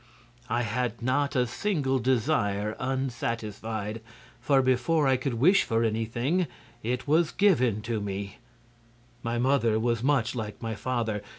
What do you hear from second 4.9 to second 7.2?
I could wish for anything it